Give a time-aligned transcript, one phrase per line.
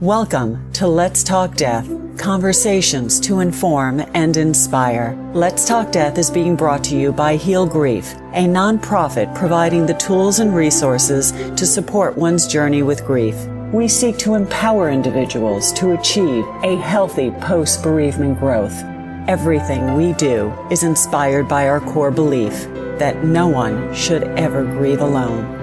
[0.00, 5.18] Welcome to Let's Talk Death conversations to inform and inspire.
[5.34, 9.94] Let's Talk Death is being brought to you by Heal Grief, a nonprofit providing the
[9.94, 13.34] tools and resources to support one's journey with grief.
[13.72, 18.80] We seek to empower individuals to achieve a healthy post bereavement growth.
[19.26, 22.52] Everything we do is inspired by our core belief
[23.00, 25.57] that no one should ever grieve alone.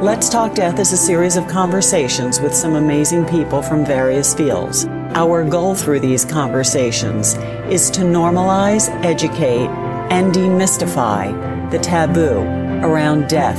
[0.00, 4.86] Let's Talk Death is a series of conversations with some amazing people from various fields.
[5.14, 7.34] Our goal through these conversations
[7.70, 9.68] is to normalize, educate,
[10.10, 12.38] and demystify the taboo
[12.82, 13.58] around death,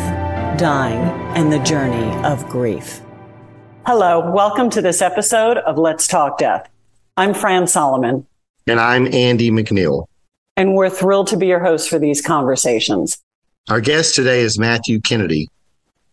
[0.58, 0.98] dying,
[1.38, 3.02] and the journey of grief.
[3.86, 6.68] Hello, welcome to this episode of Let's Talk Death.
[7.18, 8.26] I'm Fran Solomon.
[8.66, 10.08] And I'm Andy McNeil.
[10.58, 13.20] And we're thrilled to be your host for these conversations.
[13.70, 15.48] Our guest today is Matthew Kennedy.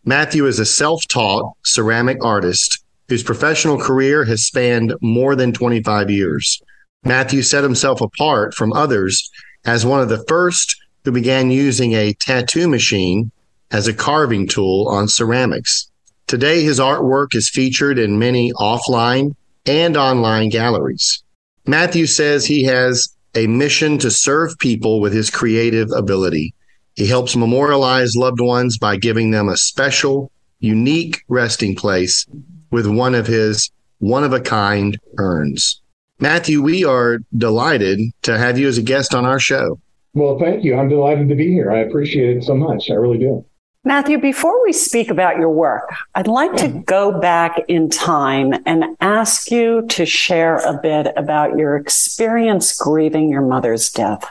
[0.09, 6.09] Matthew is a self taught ceramic artist whose professional career has spanned more than 25
[6.09, 6.59] years.
[7.03, 9.29] Matthew set himself apart from others
[9.65, 13.29] as one of the first who began using a tattoo machine
[13.69, 15.91] as a carving tool on ceramics.
[16.25, 19.35] Today, his artwork is featured in many offline
[19.67, 21.21] and online galleries.
[21.67, 26.55] Matthew says he has a mission to serve people with his creative ability.
[26.99, 32.25] He helps memorialize loved ones by giving them a special, unique resting place
[32.71, 35.81] with one of his one of a kind urns.
[36.19, 39.79] Matthew, we are delighted to have you as a guest on our show.
[40.13, 40.75] Well, thank you.
[40.75, 41.71] I'm delighted to be here.
[41.71, 42.91] I appreciate it so much.
[42.91, 43.45] I really do.
[43.85, 48.97] Matthew, before we speak about your work, I'd like to go back in time and
[48.99, 54.29] ask you to share a bit about your experience grieving your mother's death.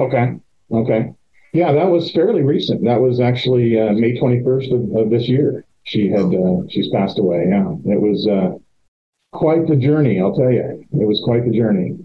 [0.00, 0.34] Okay.
[0.72, 1.12] Okay.
[1.52, 2.84] Yeah, that was fairly recent.
[2.84, 5.64] That was actually uh, May 21st of, of, this year.
[5.84, 7.46] She had uh, she's passed away.
[7.48, 8.58] Yeah, it was uh,
[9.32, 10.20] quite the journey.
[10.20, 11.98] I'll tell you, it was quite the journey.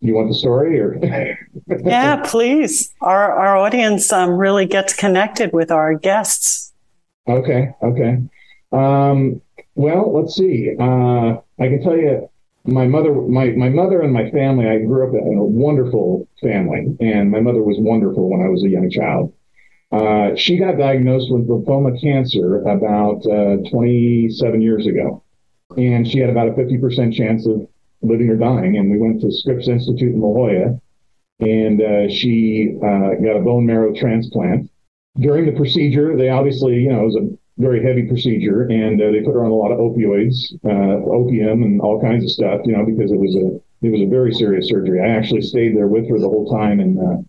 [0.00, 0.98] You want the story, or
[1.84, 2.92] yeah, please.
[3.00, 6.72] Our our audience um, really gets connected with our guests.
[7.28, 8.18] Okay, okay.
[8.72, 9.40] Um,
[9.74, 10.74] well, let's see.
[10.78, 12.28] Uh, I can tell you
[12.64, 16.96] my mother, my, my mother and my family, I grew up in a wonderful family,
[17.00, 19.32] and my mother was wonderful when I was a young child.
[19.90, 25.22] Uh, she got diagnosed with lymphoma cancer about uh, 27 years ago,
[25.76, 27.66] and she had about a 50% chance of
[28.00, 28.76] living or dying.
[28.78, 30.80] And we went to Scripps Institute in La Jolla,
[31.40, 34.70] and uh, she uh, got a bone marrow transplant.
[35.18, 37.28] During the procedure, they obviously, you know, it was a
[37.62, 41.62] very heavy procedure, and uh, they put her on a lot of opioids, uh, opium,
[41.62, 42.60] and all kinds of stuff.
[42.64, 45.00] You know, because it was a it was a very serious surgery.
[45.00, 47.22] I actually stayed there with her the whole time, and uh,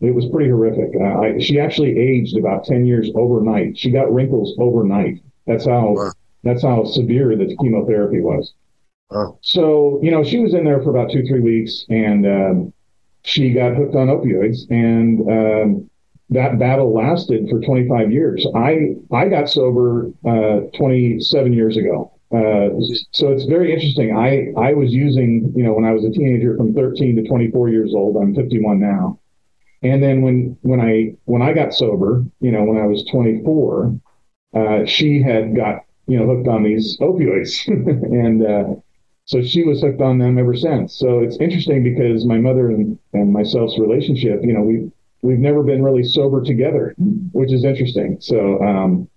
[0.00, 0.90] it was pretty horrific.
[1.00, 3.78] Uh, I, she actually aged about ten years overnight.
[3.78, 5.22] She got wrinkles overnight.
[5.46, 6.12] That's how wow.
[6.42, 8.52] that's how severe the chemotherapy was.
[9.10, 9.38] Wow.
[9.40, 12.72] So you know, she was in there for about two three weeks, and um,
[13.22, 15.90] she got hooked on opioids, and um,
[16.30, 18.46] that battle lasted for 25 years.
[18.54, 22.12] I I got sober uh, 27 years ago.
[22.32, 22.70] Uh,
[23.12, 24.16] so it's very interesting.
[24.16, 27.68] I I was using you know when I was a teenager from 13 to 24
[27.68, 28.16] years old.
[28.16, 29.20] I'm 51 now.
[29.82, 34.00] And then when when I when I got sober, you know, when I was 24,
[34.54, 38.80] uh, she had got you know hooked on these opioids, and uh,
[39.26, 40.96] so she was hooked on them ever since.
[40.96, 44.90] So it's interesting because my mother and, and myself's relationship, you know, we
[45.22, 46.94] we've never been really sober together,
[47.32, 48.18] which is interesting.
[48.20, 49.08] So um,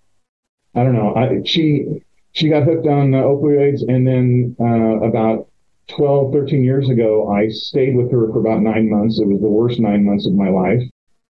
[0.74, 1.14] I don't know.
[1.14, 2.02] I, she
[2.32, 5.48] she got hooked on uh, opioids, and then uh, about
[5.88, 9.18] 12, 13 years ago, I stayed with her for about nine months.
[9.18, 10.82] It was the worst nine months of my life.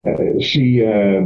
[0.07, 1.23] Uh, she uh,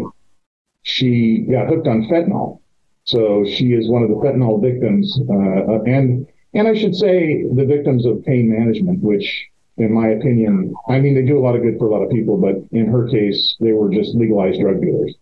[0.83, 2.60] she got hooked on fentanyl,
[3.04, 7.65] so she is one of the fentanyl victims, uh, and and I should say the
[7.65, 11.62] victims of pain management, which in my opinion, I mean, they do a lot of
[11.62, 14.80] good for a lot of people, but in her case, they were just legalized drug
[14.80, 15.14] dealers.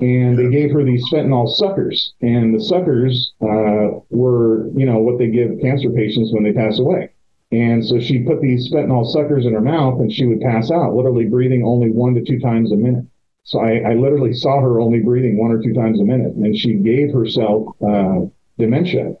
[0.00, 5.18] And they gave her these fentanyl suckers, and the suckers uh, were, you know, what
[5.18, 7.10] they give cancer patients when they pass away.
[7.52, 10.94] And so she put these fentanyl suckers in her mouth, and she would pass out,
[10.94, 13.04] literally breathing only one to two times a minute.
[13.42, 16.56] So I, I literally saw her only breathing one or two times a minute, and
[16.56, 18.20] she gave herself uh,
[18.58, 19.14] dementia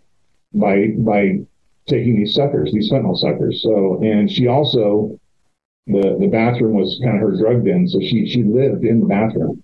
[0.54, 1.40] by by
[1.86, 3.62] taking these suckers, these fentanyl suckers.
[3.62, 5.18] So, and she also,
[5.86, 7.88] the, the bathroom was kind of her drug den.
[7.88, 9.62] So she, she lived in the bathroom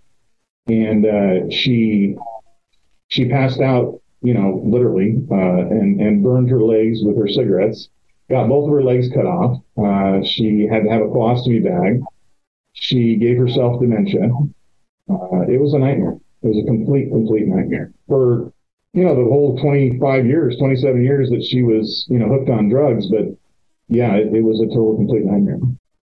[0.66, 2.16] and, uh, she,
[3.08, 7.88] she passed out, you know, literally, uh, and, and burned her legs with her cigarettes,
[8.28, 9.62] got both of her legs cut off.
[9.78, 12.00] Uh, she had to have a colostomy bag.
[12.72, 14.28] She gave herself dementia.
[15.08, 16.18] Uh, it was a nightmare.
[16.42, 18.52] It was a complete, complete nightmare for
[18.96, 22.70] you know, the whole 25 years, 27 years that she was, you know, hooked on
[22.70, 23.06] drugs.
[23.08, 23.26] But
[23.88, 25.58] yeah, it, it was a total complete nightmare.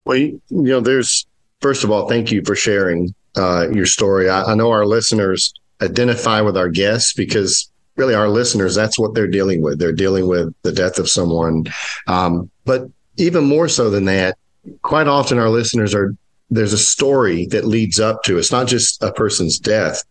[0.03, 1.25] Well, you, you know, there's,
[1.62, 4.30] first of all, thank you for sharing uh, your story.
[4.30, 9.15] I, I know our listeners identify with our guests because really our listeners, that's what
[9.15, 9.79] they're dealing with.
[9.79, 11.63] They're dealing with the death of someone.
[12.07, 14.38] Um, but even more so than that,
[14.81, 16.13] quite often our listeners are,
[16.50, 20.03] there's a story that leads up to, it's not just a person's death.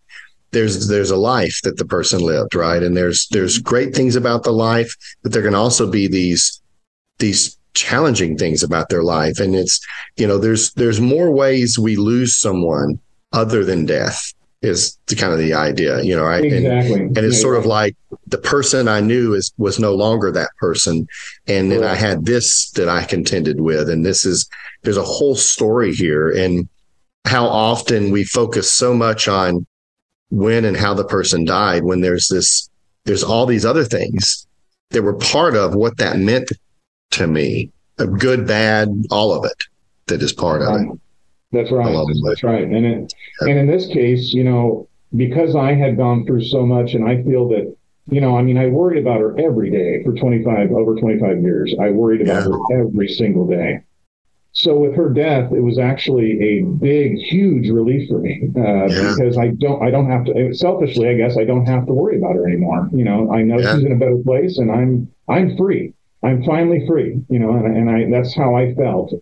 [0.53, 2.83] There's, there's a life that the person lived, right?
[2.83, 6.61] And there's, there's great things about the life, but there can also be these,
[7.19, 9.41] these challenging things about their life.
[9.41, 9.81] And it's,
[10.17, 13.01] you know, there's, there's more ways we lose someone
[13.33, 16.45] other than death is the kind of the idea, you know, right?
[16.45, 16.93] Exactly.
[16.95, 17.61] And, and it's Yeah, sort yeah.
[17.61, 17.97] of like
[18.29, 21.09] the person I knew is was no longer that person.
[21.49, 23.89] And then I had this that I contended with.
[23.89, 24.49] And this is
[24.83, 26.31] there's a whole story here.
[26.31, 26.69] And
[27.25, 29.67] how often we focus so much on
[30.33, 32.71] when and how the person died when there's this
[33.05, 34.47] there's all these other things
[34.91, 36.51] that were part of what that meant
[37.13, 37.71] to me.
[37.99, 39.65] Of good, bad, all of it
[40.07, 41.01] that is part of it.
[41.53, 42.07] That's right.
[42.25, 42.65] That's right.
[42.65, 46.95] And it, and in this case, you know, because I had gone through so much,
[46.95, 47.77] and I feel that,
[48.07, 51.75] you know, I mean, I worried about her every day for 25 over 25 years.
[51.79, 53.81] I worried about her every single day.
[54.63, 59.15] So with her death, it was actually a big, huge relief for me uh, Yeah.
[59.17, 60.55] because I don't, I don't have to.
[60.55, 62.89] Selfishly, I guess I don't have to worry about her anymore.
[62.93, 63.75] You know, I know Yeah.
[63.75, 65.95] she's in a better place, and I'm, I'm free.
[66.23, 67.21] I'm finally free.
[67.29, 69.13] You know, and, and I, that's how I felt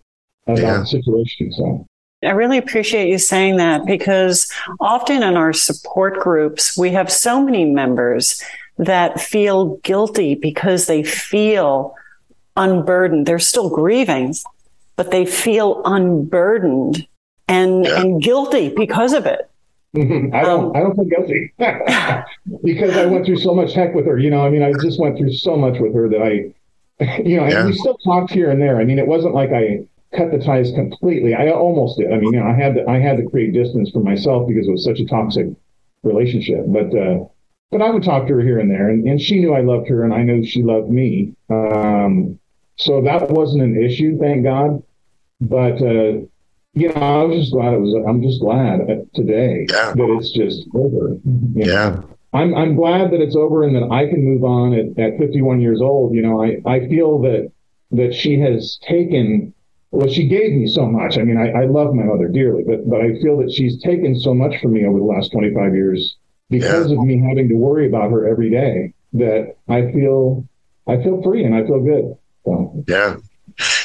[0.45, 0.77] about Yeah.
[0.81, 1.51] the situation.
[1.53, 1.87] So.
[2.23, 4.47] I really appreciate you saying that because
[4.79, 8.43] often in our support groups, we have so many members
[8.77, 11.95] that feel guilty because they feel
[12.57, 13.25] unburdened.
[13.25, 14.35] They're still grieving,
[15.01, 17.07] but they feel unburdened
[17.47, 18.01] and, Yeah.
[18.01, 19.49] and guilty because of it.
[19.95, 20.31] Mhm.
[20.31, 20.65] I don't.
[20.65, 21.51] Um, I don't feel guilty
[22.63, 24.19] because I went through so much heck with her.
[24.19, 27.37] You know, I mean, I just went through so much with her that I, you
[27.37, 28.79] know, and we still talked here and there.
[28.79, 31.33] I mean, it wasn't like I cut the ties completely.
[31.33, 32.13] I almost did.
[32.13, 32.87] I mean, you know, I had to.
[32.87, 35.47] I had to create distance for myself because it was such a toxic
[36.03, 36.63] relationship.
[36.67, 37.25] But uh,
[37.71, 39.89] but I would talk to her here and there, and, and she knew I loved
[39.89, 41.33] her, and I knew she loved me.
[41.49, 42.37] Um,
[42.77, 44.81] so that wasn't an issue, thank God.
[45.41, 46.21] But uh,
[46.73, 47.93] you know, I was just glad it was.
[48.07, 48.81] I'm just glad
[49.13, 49.93] today Yeah.
[49.93, 51.17] that it's just over.
[51.25, 52.01] You know, Yeah.
[52.33, 55.59] I'm I'm glad that it's over and that I can move on at, at 51
[55.59, 56.13] years old.
[56.15, 57.51] You know, I I feel that
[57.91, 59.53] that she has taken.
[59.93, 61.17] Well, she gave me so much.
[61.17, 64.17] I mean, I, I love my mother dearly, but but I feel that she's taken
[64.17, 66.15] so much from me over the last 25 years
[66.49, 68.93] because of me having to worry about her every day.
[69.13, 70.47] That I feel
[70.87, 72.15] I feel free and I feel good.
[72.45, 73.17] So, Yeah.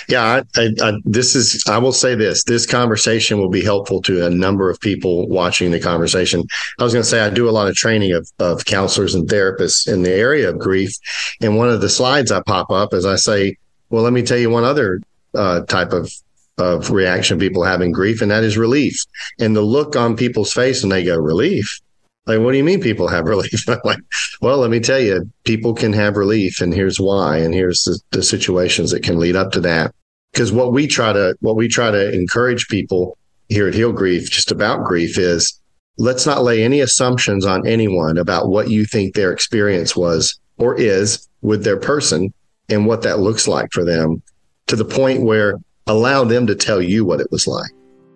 [0.09, 1.65] Yeah, I, I, I, this is.
[1.69, 5.71] I will say this: this conversation will be helpful to a number of people watching
[5.71, 6.45] the conversation.
[6.79, 9.29] I was going to say I do a lot of training of of counselors and
[9.29, 10.93] therapists in the area of grief,
[11.41, 13.57] and one of the slides I pop up is I say,
[13.91, 15.01] "Well, let me tell you one other
[15.35, 16.13] uh, type of
[16.59, 18.97] of reaction people have in grief, and that is relief."
[19.41, 21.81] And the look on people's face when they go relief,
[22.27, 23.69] like, what do you mean people have relief?
[23.69, 24.01] I'm like,
[24.41, 27.99] well, let me tell you, people can have relief, and here's why, and here's the,
[28.11, 29.95] the situations that can lead up to that.
[30.37, 33.17] Because what we try to what we try to encourage people
[33.49, 35.59] here at Heal Grief, just about grief, is
[35.97, 40.79] let's not lay any assumptions on anyone about what you think their experience was or
[40.79, 42.35] is with their person
[42.69, 44.23] and what that looks like for them,
[44.67, 47.71] to the point where allow them to tell you what it was like,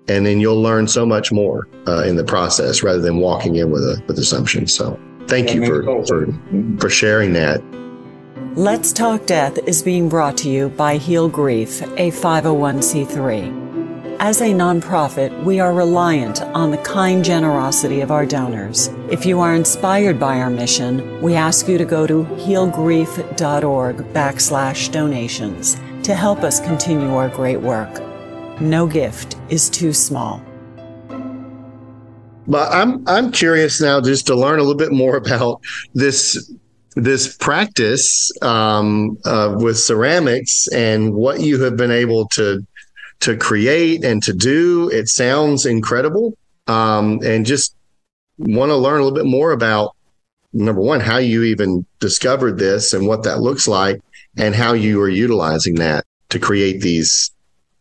[0.06, 3.70] and then you'll learn so much more uh, in the process rather than walking in
[3.70, 4.74] with a with assumptions.
[4.74, 6.26] So, thank you for for
[6.78, 7.62] for sharing that.
[8.57, 14.16] Let's Talk Death is being brought to you by Heal Grief, a 501c3.
[14.19, 18.88] As a nonprofit, we are reliant on the kind generosity of our donors.
[19.09, 24.90] If you are inspired by our mission, we ask you to go to healgrief.org backslash
[24.90, 28.02] donations to help us continue our great work.
[28.61, 30.42] No gift is too small.
[32.49, 35.62] But I'm I'm curious now just to learn a little bit more about
[35.95, 36.52] this
[37.02, 42.66] this practice um, uh, with ceramics and what you have been able to
[43.21, 44.88] to create and to do.
[44.90, 47.75] It sounds incredible, um, and just
[48.38, 49.95] want to learn a little bit more about
[50.52, 54.00] number one how you even discovered this and what that looks like,
[54.37, 57.30] and how you are utilizing that to create these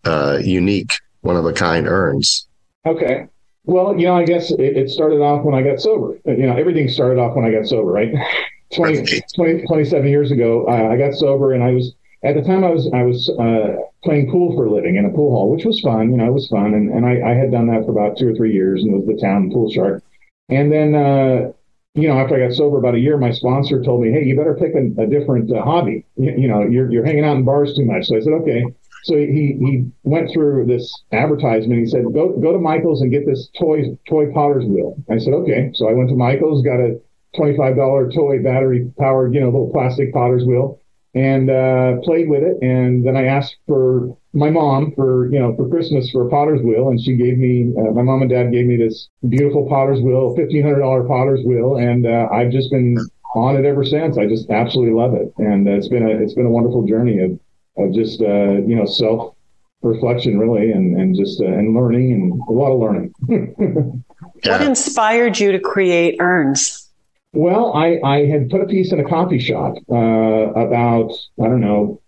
[0.05, 2.47] uh, unique one of a kind urns.
[2.85, 3.27] Okay.
[3.65, 6.17] Well, you know, I guess it, it started off when I got sober.
[6.25, 8.11] You know, everything started off when I got sober, right?
[8.75, 12.63] 20, 20 27 years ago, uh, I got sober and I was, at the time
[12.63, 15.65] I was, I was, uh, playing pool for a living in a pool hall, which
[15.65, 16.11] was fun.
[16.11, 16.73] You know, it was fun.
[16.73, 19.05] And, and I, I had done that for about two or three years and was
[19.05, 20.03] the town pool shark.
[20.49, 21.51] And then, uh,
[21.95, 24.35] you know, after I got sober about a year, my sponsor told me, "Hey, you
[24.35, 26.05] better pick a, a different uh, hobby.
[26.15, 28.63] You, you, know, you're you're hanging out in bars too much." So I said, "Okay."
[29.03, 31.79] So he he went through this advertisement.
[31.79, 35.33] He said, "Go go to Michael's and get this toy toy potter's wheel." I said,
[35.33, 36.99] "Okay." So I went to Michael's, got a
[37.35, 40.79] twenty five dollar toy battery powered, you know, little plastic potter's wheel,
[41.13, 42.57] and uh, played with it.
[42.61, 46.61] And then I asked for my mom for you know for Christmas for a potter's
[46.61, 50.01] wheel, and she gave me uh, my mom and dad gave me this beautiful potter's
[50.01, 52.97] wheel, fifteen hundred dollar potter's wheel, and uh, I've just been
[53.35, 54.17] on it ever since.
[54.17, 57.19] I just absolutely love it, and uh, it's been a it's been a wonderful journey
[57.19, 57.39] of
[57.77, 59.35] of just uh, you know self
[59.81, 64.03] reflection really, and and just uh, and learning and a lot of learning.
[64.43, 66.88] What inspired you to create Urns?
[67.33, 71.61] Well, I, I had put a piece in a coffee shop uh, about I don't
[71.61, 72.01] know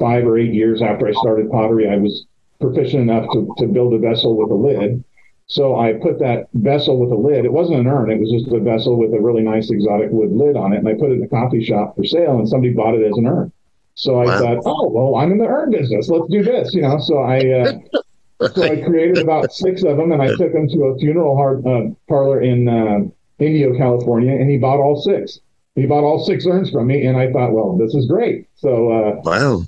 [0.00, 2.26] five or eight years after I started pottery, I was
[2.60, 5.04] proficient enough to, to build a vessel with a lid.
[5.46, 7.44] So I put that vessel with a lid.
[7.44, 8.10] It wasn't an urn.
[8.10, 10.78] It was just a vessel with a really nice exotic wood lid on it.
[10.78, 13.16] And I put it in a coffee shop for sale and somebody bought it as
[13.16, 13.52] an urn.
[13.94, 14.38] So I wow.
[14.38, 16.08] thought, oh, well, I'm in the urn business.
[16.08, 16.98] Let's do this, you know?
[17.00, 20.84] So I, uh, so I created about six of them and I took them to
[20.84, 21.36] a funeral
[21.66, 23.10] uh, parlor in, uh,
[23.40, 25.40] Indio, California, and he bought all six.
[25.74, 27.06] He bought all six urns from me.
[27.06, 28.48] And I thought, well, this is great.
[28.56, 29.62] So, uh, wow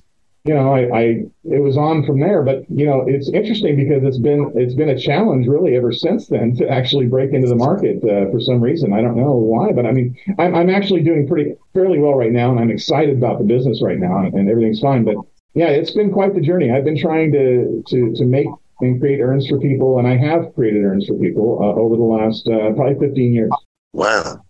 [0.45, 1.02] you know, I, I,
[1.45, 2.43] it was on from there.
[2.43, 6.26] But you know, it's interesting because it's been it's been a challenge really ever since
[6.26, 8.93] then to actually break into the market uh, for some reason.
[8.93, 12.33] I don't know why, but I mean, I'm, I'm actually doing pretty fairly well right
[12.33, 15.05] now, and I'm excited about the business right now, and, and everything's fine.
[15.05, 15.17] But
[15.55, 16.73] yeah, it's been quite the journey.
[16.73, 18.49] I've been trying to to to make
[18.83, 22.03] and create urns for people, and I have created urns for people uh, over the
[22.03, 23.51] last uh, probably 15 years.
[23.93, 24.45] Wow.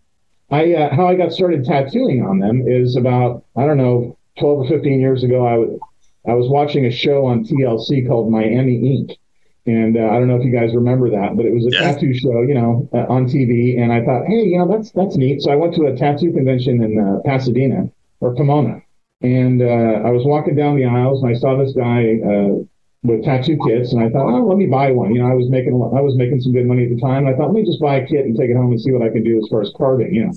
[0.51, 4.59] I uh, how I got started tattooing on them is about I don't know 12
[4.59, 5.81] or 15 years ago, I was
[6.27, 9.19] I was watching a show on TLC called Miami Ink.
[9.65, 11.93] And uh, I don't know if you guys remember that, but it was a yeah.
[11.93, 13.81] tattoo show, you know, uh, on TV.
[13.81, 15.43] And I thought, hey, you know, that's that's neat.
[15.43, 17.89] So I went to a tattoo convention in uh, Pasadena
[18.21, 18.83] or Pomona,
[19.21, 22.65] and uh, I was walking down the aisles and I saw this guy uh,
[23.03, 25.15] with tattoo kits, and I thought, oh, let me buy one.
[25.15, 27.27] You know, I was making I was making some good money at the time.
[27.27, 29.03] I thought, let me just buy a kit and take it home and see what
[29.03, 30.15] I can do as far as carving.
[30.15, 30.33] You know,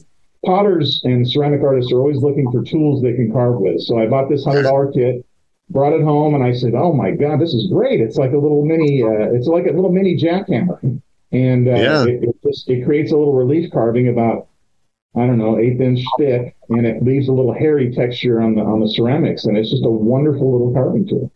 [0.45, 3.81] potters and ceramic artists are always looking for tools they can carve with.
[3.81, 5.25] So I bought this hundred dollar kit,
[5.69, 8.01] brought it home, and I said, "Oh my god, this is great!
[8.01, 10.79] It's like a little mini, uh, it's like a little mini jackhammer,
[11.31, 12.03] and uh, yeah.
[12.05, 14.47] it, it, just it creates a little relief carving about."
[15.17, 18.61] I don't know, eighth inch thick, and it leaves a little hairy texture on the
[18.61, 21.31] on the ceramics, and it's just a wonderful little carving tool.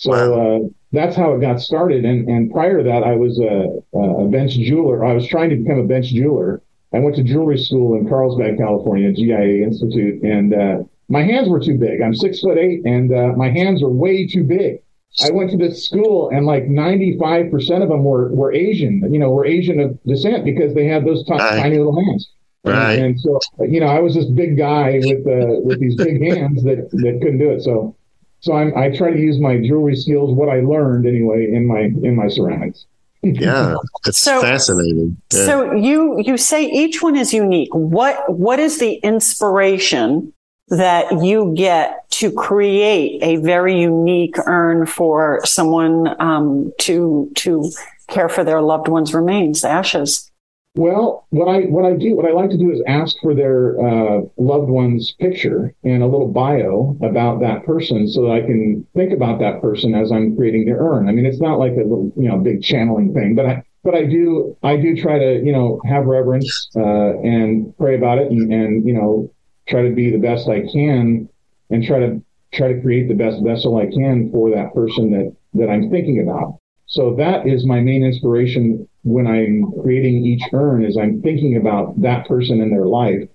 [0.00, 0.56] So wow.
[0.56, 2.04] uh, that's how it got started.
[2.04, 5.04] And and prior to that, I was a, a bench jeweler.
[5.04, 8.58] I was trying to become a bench jeweler, I went to jewelry school in Carlsbad,
[8.58, 10.78] California, GIA Institute, and uh,
[11.08, 12.02] my hands were too big.
[12.02, 14.82] I'm six foot eight, and uh, my hands are way too big.
[15.24, 19.30] I went to this school, and like 95% of them were, were Asian, you know,
[19.30, 21.60] were Asian of descent because they had those t- right.
[21.60, 22.30] tiny little hands.
[22.64, 22.92] Right.
[22.92, 26.22] And, and, so, you know, I was this big guy with uh, with these big
[26.22, 27.62] hands that, that couldn't do it.
[27.62, 27.96] So,
[28.40, 31.80] so I'm, I try to use my jewelry skills, what I learned anyway, in my
[31.80, 32.86] in my ceramics
[33.22, 33.74] yeah
[34.06, 35.14] it's so, fascinating.
[35.32, 35.44] Yeah.
[35.44, 37.68] so you you say each one is unique.
[37.74, 40.32] What what is the inspiration
[40.68, 47.70] that you get to create a very unique urn for someone um, to to
[48.08, 50.29] care for their loved one's remains ashes
[50.74, 53.78] well, what I what I do what I like to do is ask for their
[53.80, 58.86] uh, loved one's picture and a little bio about that person, so that I can
[58.94, 61.08] think about that person as I'm creating the urn.
[61.08, 63.94] I mean, it's not like a little you know big channeling thing, but I but
[63.96, 68.30] I do I do try to you know have reverence uh, and pray about it
[68.30, 69.32] and, and you know
[69.68, 71.28] try to be the best I can
[71.70, 72.22] and try to
[72.52, 76.20] try to create the best vessel I can for that person that that I'm thinking
[76.20, 76.58] about.
[76.86, 82.00] So that is my main inspiration when I'm creating each urn is I'm thinking about
[82.02, 83.28] that person in their life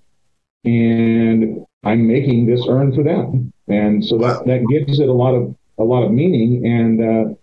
[0.63, 3.51] and I'm making this urn for them.
[3.67, 6.65] And so that, that gives it a lot of, a lot of meaning.
[6.65, 7.35] And, uh,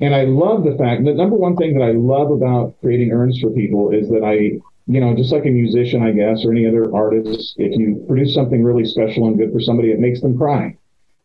[0.00, 3.12] and I love the fact that the number one thing that I love about creating
[3.12, 6.52] urns for people is that I, you know, just like a musician, I guess, or
[6.52, 10.20] any other artist, if you produce something really special and good for somebody, it makes
[10.20, 10.76] them cry.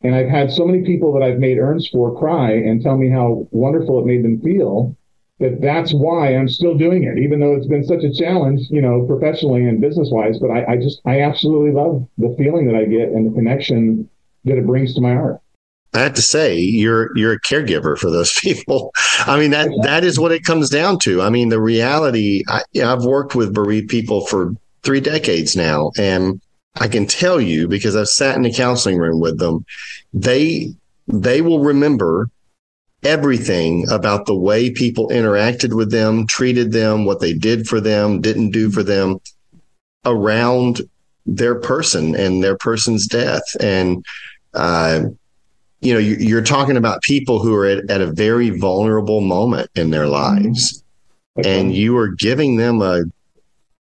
[0.01, 3.09] And I've had so many people that I've made urns for cry and tell me
[3.09, 4.95] how wonderful it made them feel
[5.39, 8.81] that that's why I'm still doing it, even though it's been such a challenge, you
[8.81, 10.37] know, professionally and business wise.
[10.37, 14.09] But I, I just, I absolutely love the feeling that I get and the connection
[14.45, 15.39] that it brings to my art.
[15.93, 18.91] I have to say, you're you're a caregiver for those people.
[19.19, 21.21] I mean that that is what it comes down to.
[21.21, 22.43] I mean, the reality.
[22.47, 24.53] I, I've worked with bereaved people for
[24.83, 26.41] three decades now, and
[26.75, 29.65] I can tell you because I've sat in the counseling room with them,
[30.13, 30.73] they
[31.07, 32.29] they will remember
[33.03, 38.21] everything about the way people interacted with them, treated them, what they did for them,
[38.21, 39.19] didn't do for them.
[40.05, 40.81] around
[41.25, 43.43] their person and their person's death.
[43.59, 44.03] And,
[44.53, 45.03] uh,
[45.81, 49.91] you know, you're talking about people who are at, at a very vulnerable moment in
[49.91, 50.83] their lives,
[51.43, 53.03] and you are giving them a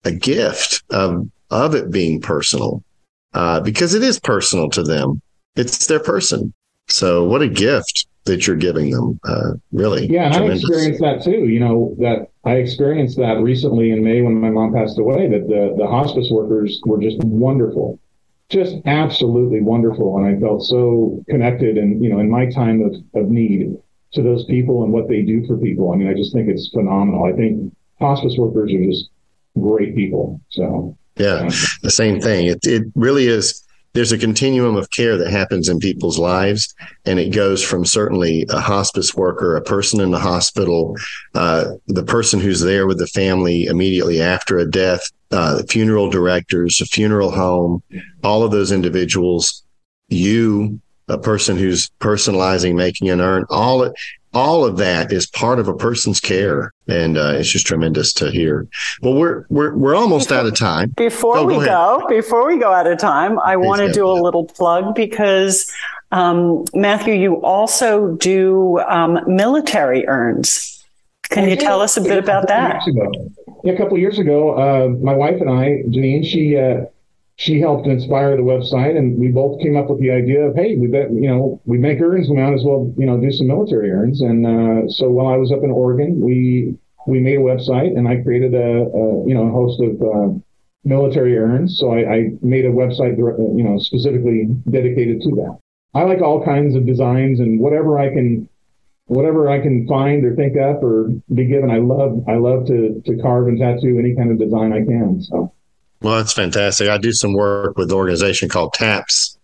[0.05, 2.83] a gift of of it being personal,
[3.35, 5.23] uh, because it is personal to them.
[5.57, 6.53] It's their person.
[6.88, 9.20] So, what a gift that you're giving them.
[9.25, 10.26] Uh, really, yeah.
[10.26, 10.64] And tremendous.
[10.64, 11.49] I experienced that too.
[11.49, 15.28] You know that I experienced that recently in May when my mom passed away.
[15.28, 17.99] That the the hospice workers were just wonderful
[18.49, 20.16] just absolutely wonderful.
[20.16, 23.76] And I felt so connected and, you know, in my time of, of need
[24.12, 25.92] to those people and what they do for people.
[25.92, 27.25] I mean, I just think it's phenomenal.
[27.25, 29.11] I think hospice workers are just
[29.58, 30.40] great people.
[30.49, 31.50] So, yeah,
[31.82, 32.47] the same thing.
[32.47, 33.62] It, it really is.
[33.99, 36.73] There's a continuum of care that happens in people's lives,
[37.05, 40.95] and it goes from certainly a hospice worker, a person in the hospital,
[41.35, 45.00] uh, the person who's there with the family immediately after a death,
[45.33, 47.83] uh, funeral directors, a funeral home,
[48.23, 49.64] all of those individuals,
[50.07, 53.93] you, a person who's personalizing, making an urn, all it,
[54.35, 58.30] all of that is part of a person's care, and uh, it's just tremendous to
[58.30, 58.66] hear.
[59.02, 60.90] Well, we're we're we're almost before, out of time.
[60.97, 64.06] Before oh, we go, go, before we go out of time, I want to do
[64.06, 65.70] a little plug because
[66.12, 70.85] um, Matthew, you also do um, military urns.
[71.30, 71.64] Can I you did.
[71.64, 72.82] tell us a bit about that?
[73.64, 76.87] Yeah, a couple of years ago, uh, my wife and I, Janine, she uh,
[77.38, 80.76] she helped inspire the website, and we both came up with the idea of, hey,
[80.76, 83.47] we bet you know we make urns, we might as well you know do some
[83.47, 84.21] military urns.
[84.21, 86.76] And uh, so while I was up in Oregon, we
[87.07, 90.38] we made a website, and I created a, a you know a host of uh,
[90.83, 91.78] military urns.
[91.78, 95.59] So I, I made a website you know specifically dedicated to that.
[95.95, 98.49] I like all kinds of designs and whatever I can
[99.07, 101.71] whatever I can find or think up or be given.
[101.71, 105.23] I love I love to to carve and tattoo any kind of design I can.
[105.23, 105.54] So.
[106.00, 106.88] Well, that's fantastic.
[106.88, 109.38] I do some work with an organization called TAPS.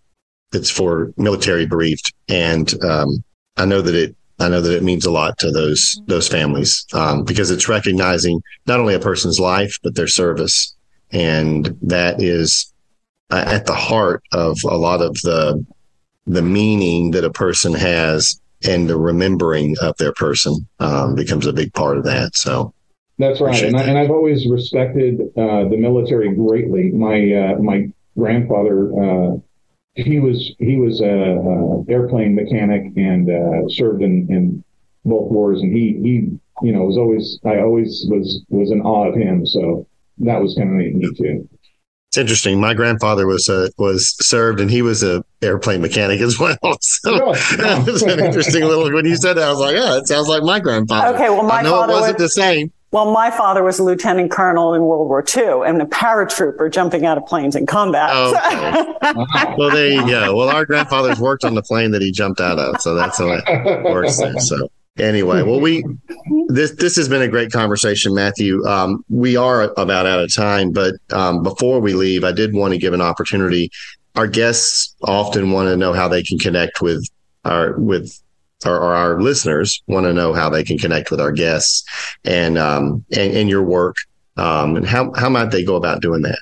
[0.53, 3.23] It's for military bereaved, and um,
[3.57, 6.85] I know that it I know that it means a lot to those those families
[6.93, 10.75] um, because it's recognizing not only a person's life but their service,
[11.11, 12.73] and that is
[13.31, 15.65] uh, at the heart of a lot of the
[16.27, 21.53] the meaning that a person has and the remembering of their person um, becomes a
[21.53, 22.35] big part of that.
[22.35, 22.73] So
[23.17, 23.89] that's right, and, that.
[23.89, 26.91] I, have always respected uh, the military greatly.
[26.91, 29.37] My uh, my grandfather, uh,
[29.95, 34.63] he was he was a, a airplane mechanic and uh, served in, in
[35.05, 39.07] both wars, and he he you know was always I always was was in awe
[39.07, 39.45] of him.
[39.45, 39.87] So
[40.19, 41.47] that was kind of neat me too.
[42.09, 42.61] It's interesting.
[42.61, 46.57] My grandfather was uh, was served, and he was a airplane mechanic as well.
[46.81, 47.39] So really?
[47.59, 47.83] oh.
[47.87, 48.91] it was an interesting little.
[48.91, 51.43] When you said that, I was like, "Yeah, it sounds like my grandfather." Okay, well,
[51.43, 52.71] my I know father it wasn't was, the same.
[52.95, 57.05] Well, my father was a lieutenant colonel in World War II and a paratrooper jumping
[57.05, 58.09] out of planes in combat.
[58.13, 59.55] Oh, okay.
[59.57, 60.33] well, there you go.
[60.33, 63.31] Well, our grandfathers worked on the plane that he jumped out of, so that's how
[63.31, 64.17] it works.
[64.17, 65.83] There, so anyway, well, we
[66.47, 68.65] this this has been a great conversation, Matthew.
[68.65, 72.71] Um, we are about out of time, but um, before we leave, I did want
[72.75, 73.71] to give an opportunity.
[74.15, 77.05] Our guests often want to know how they can connect with
[77.43, 78.17] our with
[78.65, 81.83] or, or our listeners want to know how they can connect with our guests
[82.23, 83.97] and um, and, and your work.
[84.37, 86.39] Um, and how how might they go about doing that?